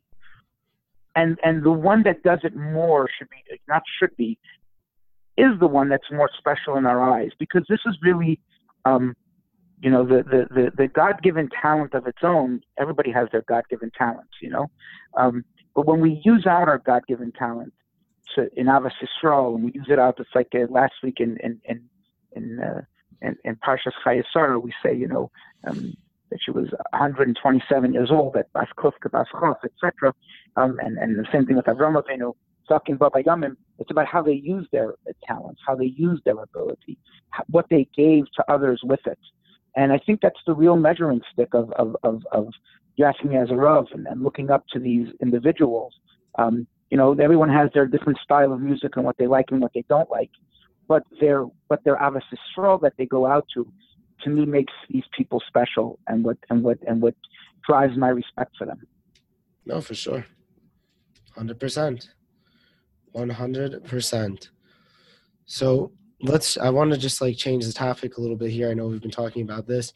[1.15, 4.39] and and the one that does it more should be not should be
[5.37, 8.41] is the one that's more special in our eyes because this is really
[8.85, 9.15] um,
[9.81, 12.61] you know the the the, the God given talent of its own.
[12.79, 14.67] Everybody has their God given talents, you know.
[15.17, 17.73] Um, but when we use out our God given talent
[18.35, 21.37] to in Ahavas Yisrael, and we use it out, it's like uh, last week in
[21.43, 21.83] in in
[22.33, 22.83] in, uh,
[23.67, 25.31] Parshas Chayei Sarah, we say, you know.
[25.67, 25.95] Um,
[26.31, 30.12] that she was 127 years old at Bas Kufka, Bas Chof, etc.
[30.57, 32.33] Um, and, and the same thing with Avram Avinu,
[32.69, 34.95] talking about Yamim, it's about how they use their
[35.27, 36.99] talents, how they use their ability,
[37.49, 39.19] what they gave to others with it.
[39.77, 42.49] And I think that's the real measuring stick of, of, of, of
[43.05, 45.93] asking as a Rav and, and looking up to these individuals.
[46.39, 49.61] Um, you know, everyone has their different style of music and what they like and
[49.61, 50.31] what they don't like.
[50.89, 53.67] But their but their Yisrael that they go out to,
[54.23, 57.15] to me makes these people special and what and what and what
[57.69, 58.81] drives my respect for them.
[59.67, 60.27] No, for sure.
[61.35, 62.11] Hundred percent.
[63.11, 64.51] One hundred percent.
[65.45, 68.71] So let's i want to just like change the topic a little bit here.
[68.71, 69.93] I know we've been talking about this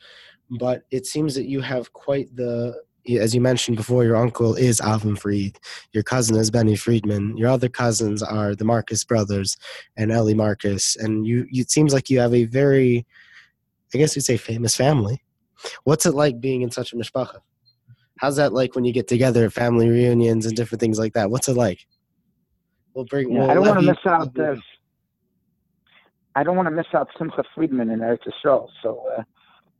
[0.58, 2.74] but it seems that you have quite the
[3.18, 5.58] as you mentioned before your uncle is Avram Fried
[5.92, 9.56] your cousin is Benny Friedman your other cousins are the Marcus brothers
[9.96, 10.96] and Ellie Marcus.
[10.96, 13.06] And you, you it seems like you have a very
[13.94, 15.22] i guess you'd say famous family.
[15.84, 17.38] What's it like being in such a mishpacha?
[18.18, 21.30] How's that like when you get together at family reunions and different things like that?
[21.30, 21.86] What's it like?
[22.94, 24.58] We'll bring yeah, we'll i don't want to miss out this
[26.34, 28.68] I don't want to miss out Simcha Friedman in Eretz Yisrael.
[28.82, 29.22] So uh,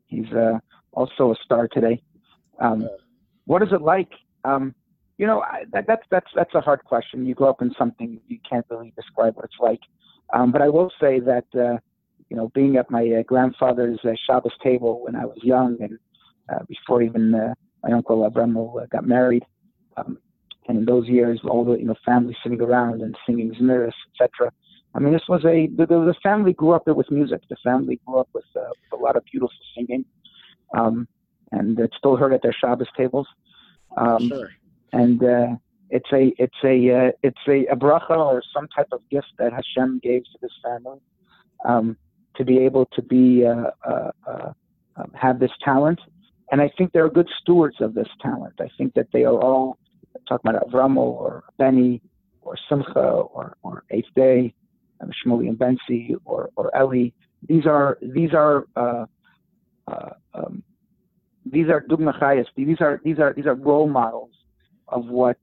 [0.07, 0.59] he's uh,
[0.93, 2.03] also a star today.
[2.59, 2.89] Um,
[3.47, 4.11] what is it like?
[4.45, 4.75] Um,
[5.19, 7.27] you know, I, that, that's that's that's a hard question.
[7.27, 9.81] You grow up in something you can't really describe what it's like.
[10.33, 11.79] Um, but I will say that uh,
[12.29, 15.99] you know, being at my uh, grandfather's uh, Shabbos table when I was young and
[16.53, 19.45] uh, before even uh, my uncle Abramo uh, got married,
[19.97, 20.19] um,
[20.69, 24.53] and in those years, all the you know family sitting around and singing Zmiris, etc
[24.95, 27.43] I mean, this was a the, the family grew up there with music.
[27.49, 30.05] The family grew up with, uh, with a lot of beautiful singing,
[30.77, 31.07] um,
[31.53, 33.29] and it's still heard at their Shabbos tables.
[33.97, 34.51] Um, sure.
[34.93, 35.47] And uh,
[35.91, 39.53] it's a it's a uh, it's a, a bracha or some type of gift that
[39.53, 40.99] Hashem gave to this family
[41.65, 41.97] um,
[42.37, 44.53] to be able to be uh, uh, uh,
[44.97, 46.01] um, have this talent.
[46.53, 48.55] And I think they're good stewards of this talent.
[48.61, 49.79] I think that they are all
[50.29, 52.03] talking about Avramo or Benny
[52.43, 54.53] or Simcha or or Eighth Day
[55.01, 57.11] um, Shmuley and Bensi or, or Eli.
[57.49, 59.07] These are these are uh,
[59.87, 60.63] uh, um,
[61.45, 62.47] these are dugmachayas.
[62.57, 64.31] These are these are these are role models
[64.89, 65.39] of what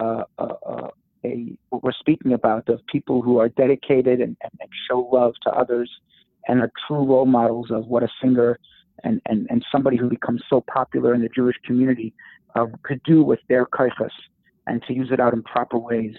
[0.00, 0.88] uh, uh, uh,
[1.24, 5.34] a what we're speaking about of people who are dedicated and, and, and, show love
[5.42, 5.90] to others
[6.48, 8.58] and are true role models of what a singer
[9.04, 12.12] and, and, and somebody who becomes so popular in the Jewish community
[12.82, 14.10] could do with their kaichas
[14.66, 16.14] and to use it out in proper ways.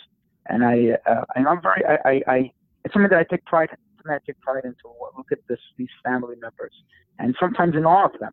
[0.47, 2.51] And I, uh, and I'm very, I, I,
[2.87, 4.83] it's something that I take pride, something I take pride into.
[5.17, 6.71] Look at this, these family members,
[7.19, 8.31] and sometimes in all of them.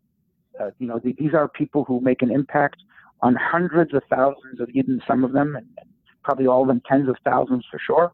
[0.57, 2.77] Uh, you know, these are people who make an impact
[3.19, 5.89] on hundreds of thousands of even some of them, and, and
[6.23, 8.13] probably all of them tens of thousands for sure.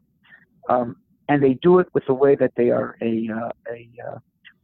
[0.68, 0.96] Um,
[1.28, 4.18] and they do it with the way that they are a uh, a, uh,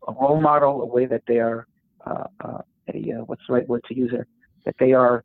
[0.08, 1.68] a, role model, a way that they are
[2.04, 2.58] uh, uh
[2.92, 4.26] a uh, what's the right word to use there?
[4.64, 5.22] That they are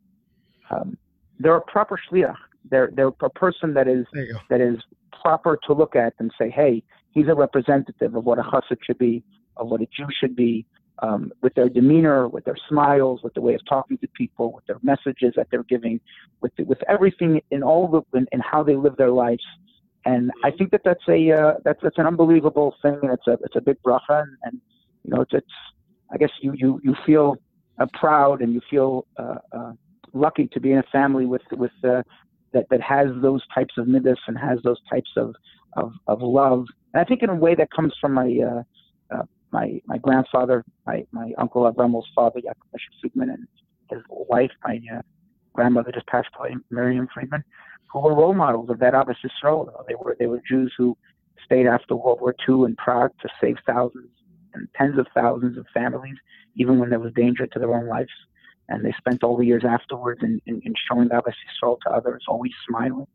[0.70, 0.96] um,
[1.40, 2.36] they're a proper shliach.
[2.70, 4.06] They're they're a person that is
[4.50, 4.78] that is
[5.22, 8.98] proper to look at and say, hey, he's a representative of what a chassid should
[8.98, 9.24] be,
[9.58, 10.66] of what a Jew should be,
[11.00, 14.66] um, with their demeanor, with their smiles, with the way of talking to people, with
[14.66, 16.00] their messages that they're giving,
[16.42, 19.44] with the, with everything in all the in, in, how they live their lives.
[20.06, 23.34] And I think that that's a uh, that's that's an unbelievable thing, and it's a
[23.44, 24.62] it's a big bracha, and, and
[25.04, 25.48] you know it's, it's
[26.12, 27.38] I guess you you you feel
[27.80, 29.72] uh, proud and you feel uh, uh
[30.14, 32.04] lucky to be in a family with with uh,
[32.54, 35.36] that that has those types of midas and has those types of
[35.76, 36.66] of, of love.
[36.94, 38.64] And I think in a way that comes from my uh,
[39.16, 43.48] uh, my my grandfather, my my uncle Avramel's father, Yaakov Friedman, and
[43.90, 45.02] his wife, my uh,
[45.54, 47.44] grandmother just passed away, Miriam Friedman,
[47.92, 49.70] who were role models of that Ahavas Yisrael.
[49.88, 50.98] They were they were Jews who
[51.46, 54.10] stayed after World War II in Prague to save thousands
[54.54, 56.16] and tens of thousands of families,
[56.56, 58.12] even when there was danger to their own lives
[58.70, 61.92] and they spent all the years afterwards in, in, in showing the Ahavas Yisrael to
[61.92, 63.08] others, always smiling.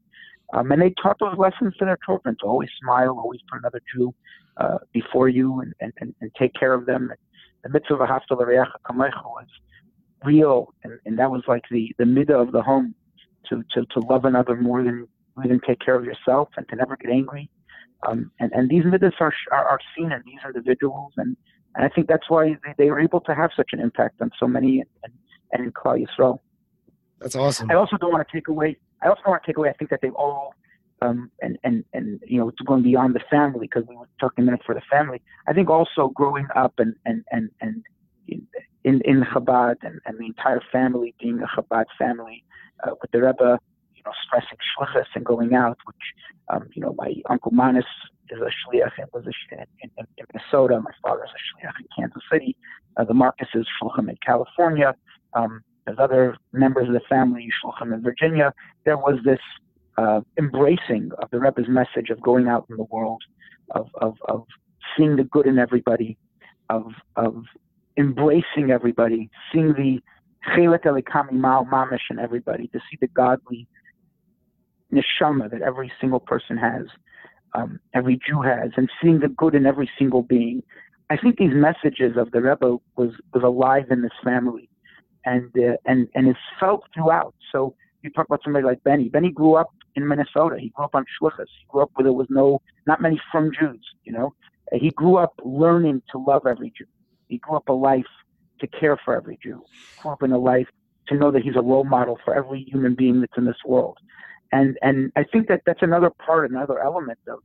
[0.52, 3.82] Um, and they taught those lessons to their children to always smile, always put another
[3.94, 4.14] Jew
[4.56, 7.11] uh, before you and, and, and, and, take care of them.
[7.11, 7.18] And
[7.62, 9.46] the mitzvah of Haftal Kamecha was
[10.24, 12.94] real, and, and that was like the, the midah of the home
[13.50, 15.06] to, to, to love another more than,
[15.37, 17.50] more than take care of yourself and to never get angry.
[18.06, 21.37] Um, and, and these midas are, are, are seen in these individuals, and,
[21.74, 24.30] and I think that's why they, they were able to have such an impact on
[24.40, 25.12] so many and,
[25.52, 26.38] and in Klal Yisrael.
[27.20, 27.70] That's awesome.
[27.70, 28.76] I also don't want to take away.
[29.02, 29.68] I also don't want to take away.
[29.70, 30.54] I think that they all,
[31.02, 34.42] um, and and and you know, it's going beyond the family because we were talking
[34.42, 35.20] a minute for the family.
[35.46, 37.84] I think also growing up and and and and
[38.28, 42.44] in in, Chabad and, and the entire family being a Chabad family
[42.84, 43.58] uh, with the Rebbe,
[43.94, 45.96] you know, stressing shlichus and going out, which
[46.50, 47.84] um, you know, my uncle Manis
[48.30, 50.80] is a shliach and was a in, in, in Minnesota.
[50.80, 52.56] My father is a shliach in Kansas City.
[52.96, 54.94] Uh, the Marcus is shlichim in California
[55.35, 58.53] um, as other members of the family, Shulchan in Virginia,
[58.85, 59.41] there was this
[59.97, 63.23] uh, embracing of the Rebbe's message of going out in the world,
[63.73, 64.45] of, of, of
[64.97, 66.17] seeing the good in everybody,
[66.69, 67.45] of, of
[67.97, 70.01] embracing everybody, seeing the
[70.51, 73.67] chelek Eloka mimaal mamash in everybody, to see the godly
[74.93, 76.87] neshama that every single person has,
[77.55, 80.62] um, every Jew has, and seeing the good in every single being.
[81.11, 84.67] I think these messages of the Rebbe was, was alive in this family
[85.29, 87.35] and uh, and and it's felt throughout.
[87.53, 89.09] So you talk about somebody like Benny.
[89.09, 90.57] Benny grew up in Minnesota.
[90.59, 91.47] He grew up on shlichus.
[91.61, 93.85] He grew up where there was no not many from Jews.
[94.05, 94.35] You know,
[94.73, 96.87] he grew up learning to love every Jew.
[97.29, 98.12] He grew up a life
[98.61, 99.62] to care for every Jew.
[99.88, 100.69] He grew up in a life
[101.09, 103.99] to know that he's a role model for every human being that's in this world.
[104.53, 107.41] And and I think that that's another part, another element of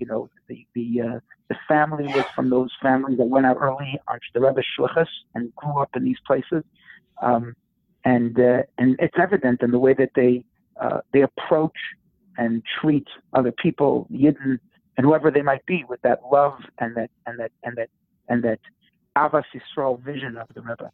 [0.00, 3.98] you know the the uh, the family was from those families that went out early
[4.08, 6.64] on the and grew up in these places
[7.22, 7.54] um,
[8.04, 10.44] and uh, and it's evident in the way that they
[10.80, 11.76] uh, they approach
[12.36, 14.58] and treat other people, Yidden
[14.96, 17.90] and whoever they might be, with that love and that and that and that
[18.28, 18.60] and that
[19.16, 20.90] Ahavas Yisrael vision of the Rebbe.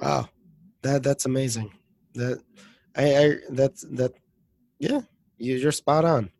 [0.00, 0.28] Wow,
[0.82, 1.72] that that's amazing.
[2.14, 2.42] That
[2.96, 4.12] I, I that's that
[4.78, 5.00] yeah,
[5.38, 6.30] you're spot on.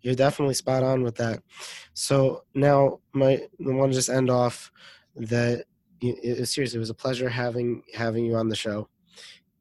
[0.00, 1.42] You're definitely spot on with that.
[1.94, 4.72] So now my I want to just end off
[5.16, 5.66] that
[6.02, 8.88] it, seriously, it was a pleasure having having you on the show.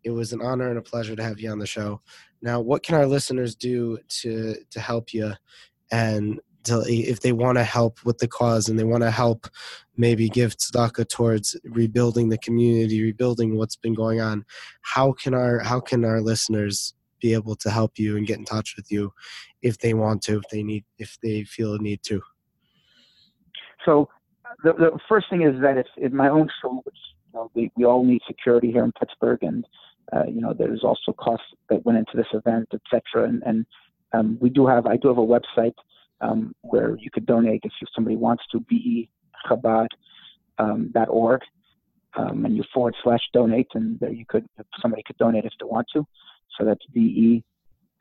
[0.03, 2.01] It was an honor and a pleasure to have you on the show.
[2.41, 5.33] Now, what can our listeners do to to help you
[5.91, 9.47] and to if they want to help with the cause and they want to help
[9.97, 14.45] maybe give tzedakah towards rebuilding the community rebuilding what's been going on
[14.81, 18.45] how can our how can our listeners be able to help you and get in
[18.45, 19.11] touch with you
[19.61, 22.21] if they want to if they need if they feel a need to
[23.85, 24.07] so
[24.63, 26.97] the, the first thing is that it's in my own show which
[27.33, 29.65] you know, we, we all need security here in pittsburgh and
[30.13, 33.65] uh, you know there's also costs that went into this event etc and, and
[34.13, 35.73] um, we do have i do have a website
[36.21, 38.59] um, where you could donate if somebody wants to,
[39.49, 39.89] bechabad.org,
[42.17, 44.45] um, um, and you forward slash donate, and there you could,
[44.81, 46.05] somebody could donate if they want to.
[46.57, 47.43] So that's be,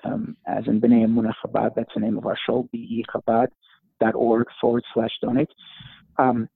[0.05, 5.13] um, as in B'nai Emunah Chabad, that's the name of our show, bechabad.org forward slash
[5.23, 5.51] donate.
[6.21, 6.49] Um,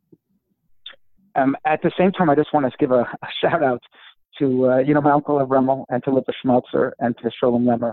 [1.36, 3.82] um, at the same time, I just want to give a, a shout out
[4.38, 7.92] to, uh, you know, my uncle Avremel and to Lipa Schmeltzer and to Shulem Lemmer,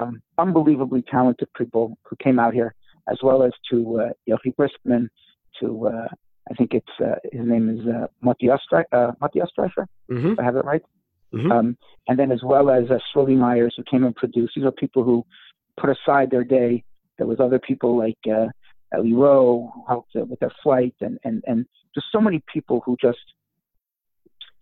[0.00, 2.74] um, unbelievably talented people who came out here
[3.10, 5.08] as well as to uh, Yochi Briskman,
[5.60, 6.08] to uh,
[6.50, 10.32] I think it's uh, his name is uh, Matthias uh, Matthias Streicher mm-hmm.
[10.32, 10.82] if I have it right.
[11.34, 11.52] Mm-hmm.
[11.52, 11.76] Um,
[12.08, 14.52] and then as well as uh, Swilly Myers, who came and produced.
[14.54, 15.24] These are people who
[15.80, 16.84] put aside their day.
[17.18, 18.46] There was other people like uh,
[18.94, 22.96] Ellie Rowe who helped with their flight, and and and just so many people who
[23.00, 23.18] just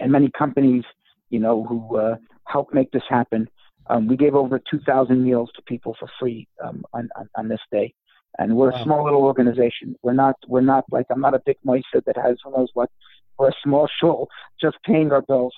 [0.00, 0.84] and many companies,
[1.30, 2.16] you know, who uh,
[2.46, 3.48] helped make this happen.
[3.88, 7.60] Um, we gave over 2,000 meals to people for free um, on, on, on this
[7.70, 7.94] day
[8.38, 9.96] and we're a small little organization.
[10.02, 12.90] We're not we're not like I'm not a big moisa that has who knows what.
[13.38, 14.28] We're a small shul
[14.60, 15.54] just paying our bills.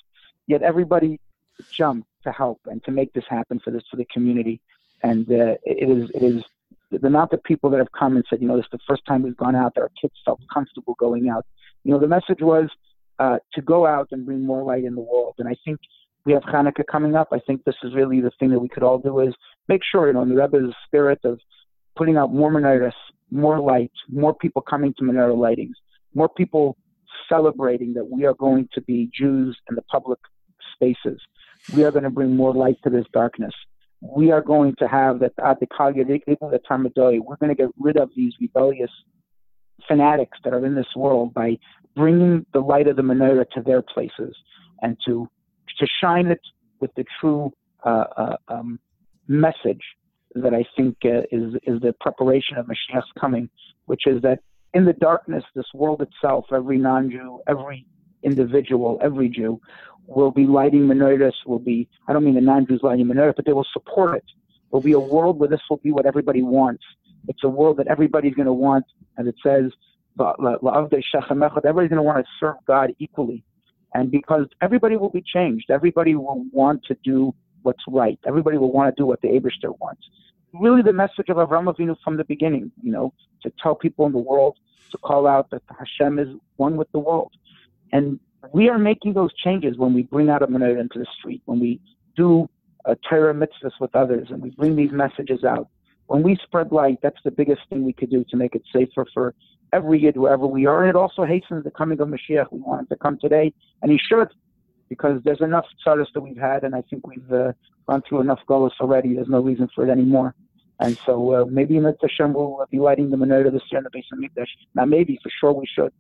[0.46, 1.20] Yet everybody
[1.70, 4.60] jumped to help and to make this happen for this for the community.
[5.02, 6.42] And uh, it is it is
[7.00, 9.04] the amount of people that have come and said, you know, this is the first
[9.06, 11.46] time we've gone out that our kids felt comfortable going out.
[11.84, 12.68] You know, the message was
[13.18, 15.34] uh, to go out and bring more light in the world.
[15.38, 15.78] And I think
[16.24, 17.28] we have Hanukkah coming up.
[17.32, 19.34] I think this is really the thing that we could all do is
[19.68, 21.38] make sure, you know, in the Rebbe's spirit of
[21.96, 22.92] putting out more menorahs,
[23.30, 25.74] more light, more people coming to menorah lightings,
[26.14, 26.76] more people
[27.28, 30.18] celebrating that we are going to be Jews in the public
[30.74, 31.20] spaces.
[31.74, 33.54] We are going to bring more light to this darkness.
[34.06, 37.54] We are going to have that at the the time of day, we're going to
[37.54, 38.90] get rid of these rebellious
[39.88, 41.58] fanatics that are in this world by
[41.96, 44.36] bringing the light of the menorah to their places
[44.82, 45.28] and to
[45.78, 46.40] to shine it
[46.80, 47.50] with the true
[47.84, 48.78] uh, uh, um,
[49.26, 49.82] message
[50.34, 53.48] that I think uh, is is the preparation of Mashiach's coming,
[53.86, 54.40] which is that
[54.74, 57.86] in the darkness, this world itself, every non-Jew, every
[58.22, 59.60] individual, every Jew,
[60.06, 61.34] will be lighting menorahs.
[61.46, 64.24] Will be I don't mean the non-Jews lighting menorahs, but they will support it.
[64.70, 66.82] Will be a world where this will be what everybody wants.
[67.28, 68.84] It's a world that everybody's going to want,
[69.18, 69.72] as it says,
[70.20, 73.44] everybody's going to want to serve God equally.
[73.94, 78.18] And because everybody will be changed, everybody will want to do what's right.
[78.26, 80.02] Everybody will want to do what the Aibishter wants.
[80.52, 84.12] Really, the message of Avram Avinu from the beginning, you know, to tell people in
[84.12, 84.56] the world
[84.90, 87.32] to call out that Hashem is one with the world.
[87.92, 88.20] And
[88.52, 91.60] we are making those changes when we bring out a menorah into the street, when
[91.60, 91.80] we
[92.16, 92.48] do
[92.84, 95.68] a Torah mitzvahs with others, and we bring these messages out.
[96.06, 99.06] When we spread light, that's the biggest thing we could do to make it safer
[99.14, 99.34] for
[99.72, 100.82] every Yid, wherever we are.
[100.82, 102.52] And it also hastens the coming of Mashiach.
[102.52, 104.28] We want him to come today, and he should
[104.88, 107.52] because there's enough tzaras that we've had, and I think we've uh,
[107.88, 109.14] gone through enough galus already.
[109.14, 110.34] There's no reason for it anymore.
[110.80, 113.84] And so uh, maybe in the Hashem will be lighting the menorah this year in
[113.84, 114.48] the base of Mikdash.
[114.74, 115.92] Now maybe for sure we should.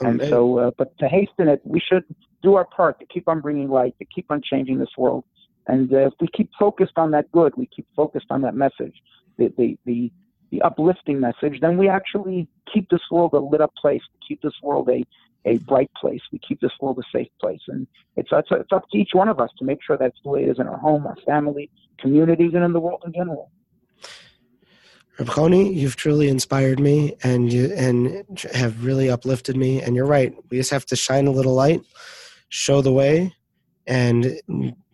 [0.00, 2.04] And so, uh, but to hasten it, we should
[2.42, 5.24] do our part to keep on bringing light, to keep on changing this world.
[5.66, 8.94] And uh, if we keep focused on that good, we keep focused on that message,
[9.36, 10.12] the, the, the,
[10.50, 14.54] the uplifting message, then we actually keep this world a lit up place, keep this
[14.62, 15.04] world a,
[15.44, 16.22] a bright place.
[16.32, 17.60] We keep this world a safe place.
[17.68, 17.86] And
[18.16, 20.44] it's, it's, it's up to each one of us to make sure that's the way
[20.44, 23.50] it is in our home, our family, communities, and in the world in general.
[25.18, 29.82] Reb you've truly inspired me and you and have really uplifted me.
[29.82, 30.32] And you're right.
[30.50, 31.82] We just have to shine a little light,
[32.50, 33.34] show the way,
[33.86, 34.40] and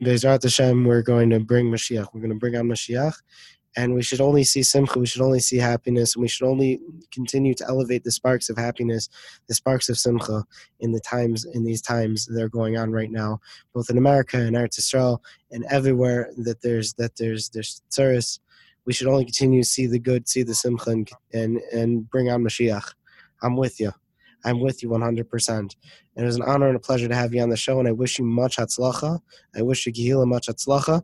[0.03, 2.07] Bezrat Hashem, we're going to bring Mashiach.
[2.15, 3.15] We're going to bring on Mashiach,
[3.77, 6.81] and we should only see simcha we should only see happiness and we should only
[7.13, 9.09] continue to elevate the sparks of happiness
[9.49, 10.45] the sparks of simcha
[10.81, 13.41] in the times in these times that are going on right now
[13.73, 18.39] both in america and Eretz Israel and everywhere that there's that there's there's tsaris
[18.87, 22.31] we should only continue to see the good see the simcha and and, and bring
[22.31, 22.95] on mashiach
[23.43, 23.93] i'm with you
[24.45, 25.77] I'm with you 100%.
[26.17, 27.93] It was an honor and a pleasure to have you on the show, and I
[27.93, 29.19] wish you much hatzlacha.
[29.57, 31.03] I wish you Kehila much hatzlacha,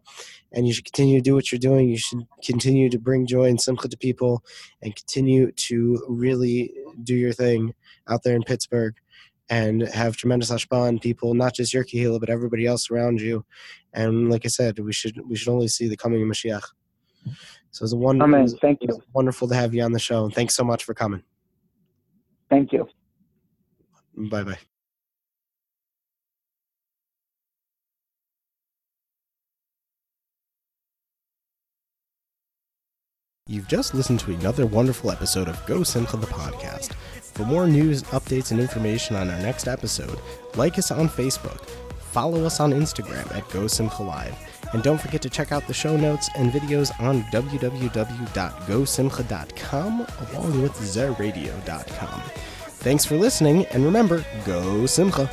[0.52, 1.88] and you should continue to do what you're doing.
[1.88, 4.44] You should continue to bring joy and simcha to people,
[4.82, 6.72] and continue to really
[7.02, 7.74] do your thing
[8.08, 8.94] out there in Pittsburgh,
[9.48, 13.44] and have tremendous hashpah on people, not just your Kehila, but everybody else around you.
[13.92, 16.64] And like I said, we should we should only see the coming of Mashiach.
[17.70, 18.34] So it's a wonderful.
[18.34, 18.48] Amen.
[18.60, 19.00] Thank you.
[19.12, 21.22] Wonderful to have you on the show, and thanks so much for coming.
[22.48, 22.88] Thank you.
[24.16, 24.58] Bye bye.
[33.46, 36.94] You've just listened to another wonderful episode of Go Simcha the podcast.
[37.20, 40.20] For more news, updates, and information on our next episode,
[40.54, 41.68] like us on Facebook,
[42.12, 44.36] follow us on Instagram at Go Simcha Live,
[44.72, 50.72] and don't forget to check out the show notes and videos on www.gosimcha.com along with
[50.74, 52.22] zeradio.com.
[52.80, 55.30] Thanks for listening, and remember, Go Simcha!